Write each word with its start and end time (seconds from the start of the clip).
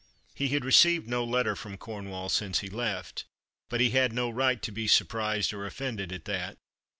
He 0.33 0.47
had 0.47 0.65
received 0.65 1.07
no 1.07 1.23
letter 1.23 1.55
from 1.55 1.77
Cornwall 1.77 2.27
since 2.27 2.61
he 2.61 2.69
left; 2.71 3.25
but 3.69 3.79
he 3.81 3.91
had 3.91 4.13
no 4.13 4.31
right 4.31 4.59
to 4.63 4.71
be 4.71 4.87
surprised 4.87 5.53
or 5.53 5.63
offended 5.63 6.11
at 6.11 6.25
that. 6.25 6.57